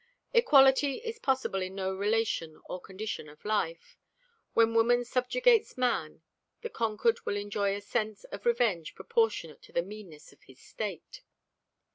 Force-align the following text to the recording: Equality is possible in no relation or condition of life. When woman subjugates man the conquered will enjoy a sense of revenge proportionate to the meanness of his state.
Equality 0.33 0.95
is 0.97 1.19
possible 1.19 1.61
in 1.61 1.75
no 1.75 1.93
relation 1.95 2.59
or 2.67 2.81
condition 2.81 3.29
of 3.29 3.45
life. 3.45 3.99
When 4.55 4.73
woman 4.73 5.05
subjugates 5.05 5.77
man 5.77 6.23
the 6.63 6.71
conquered 6.71 7.23
will 7.23 7.37
enjoy 7.37 7.75
a 7.75 7.81
sense 7.81 8.23
of 8.23 8.47
revenge 8.47 8.95
proportionate 8.95 9.61
to 9.61 9.71
the 9.71 9.83
meanness 9.83 10.33
of 10.33 10.41
his 10.41 10.59
state. 10.59 11.21